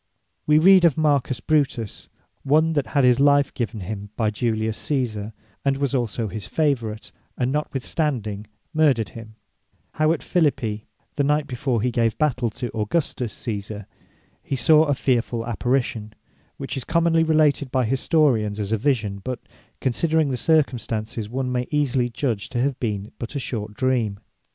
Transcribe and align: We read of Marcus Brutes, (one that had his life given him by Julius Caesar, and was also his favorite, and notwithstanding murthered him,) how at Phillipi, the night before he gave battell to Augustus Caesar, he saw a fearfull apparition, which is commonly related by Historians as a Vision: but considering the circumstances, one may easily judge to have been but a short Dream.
We 0.47 0.57
read 0.57 0.83
of 0.83 0.97
Marcus 0.97 1.39
Brutes, 1.41 2.09
(one 2.41 2.73
that 2.73 2.87
had 2.87 3.03
his 3.03 3.19
life 3.19 3.53
given 3.53 3.81
him 3.81 4.09
by 4.17 4.31
Julius 4.31 4.75
Caesar, 4.79 5.31
and 5.63 5.77
was 5.77 5.93
also 5.93 6.27
his 6.27 6.47
favorite, 6.47 7.11
and 7.37 7.51
notwithstanding 7.51 8.47
murthered 8.73 9.09
him,) 9.09 9.35
how 9.91 10.11
at 10.11 10.21
Phillipi, 10.23 10.87
the 11.17 11.23
night 11.23 11.45
before 11.45 11.83
he 11.83 11.91
gave 11.91 12.17
battell 12.17 12.49
to 12.55 12.75
Augustus 12.75 13.31
Caesar, 13.33 13.85
he 14.41 14.55
saw 14.55 14.85
a 14.85 14.95
fearfull 14.95 15.45
apparition, 15.45 16.13
which 16.57 16.75
is 16.75 16.83
commonly 16.83 17.23
related 17.23 17.69
by 17.69 17.85
Historians 17.85 18.59
as 18.59 18.71
a 18.71 18.77
Vision: 18.77 19.21
but 19.23 19.41
considering 19.81 20.31
the 20.31 20.35
circumstances, 20.35 21.29
one 21.29 21.51
may 21.51 21.67
easily 21.69 22.09
judge 22.09 22.49
to 22.49 22.59
have 22.59 22.79
been 22.79 23.11
but 23.19 23.35
a 23.35 23.39
short 23.39 23.75
Dream. 23.75 24.17